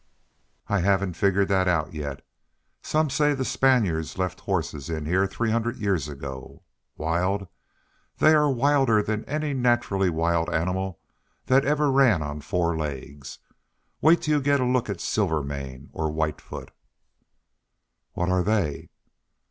"I 0.67 0.79
haven't 0.79 1.13
figured 1.13 1.47
that 1.49 1.67
out 1.67 1.93
yet. 1.93 2.25
Some 2.81 3.11
say 3.11 3.35
the 3.35 3.45
Spaniards 3.45 4.17
left 4.17 4.39
horses 4.39 4.89
in 4.89 5.05
here 5.05 5.27
three 5.27 5.51
hundred 5.51 5.77
years 5.77 6.07
ago. 6.09 6.63
Wild? 6.97 7.47
They 8.17 8.33
are 8.33 8.51
wilder 8.51 9.03
than 9.03 9.23
any 9.25 9.53
naturally 9.53 10.09
wild 10.09 10.49
animal 10.49 10.99
that 11.45 11.65
ever 11.65 11.91
ran 11.91 12.23
on 12.23 12.41
four 12.41 12.75
legs. 12.75 13.37
Wait 14.01 14.23
till 14.23 14.37
you 14.37 14.41
get 14.41 14.59
a 14.59 14.65
look 14.65 14.89
at 14.89 14.99
Silvermane 14.99 15.91
or 15.93 16.09
Whitefoot." 16.11 16.71
"What 18.13 18.29
are 18.29 18.41
they?" 18.41 18.89